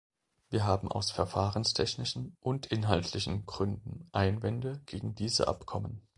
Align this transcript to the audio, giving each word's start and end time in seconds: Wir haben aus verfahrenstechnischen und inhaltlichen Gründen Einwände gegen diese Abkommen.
Wir 0.49 0.63
haben 0.65 0.91
aus 0.91 1.11
verfahrenstechnischen 1.11 2.35
und 2.39 2.65
inhaltlichen 2.65 3.45
Gründen 3.45 4.09
Einwände 4.13 4.81
gegen 4.87 5.13
diese 5.13 5.47
Abkommen. 5.47 6.01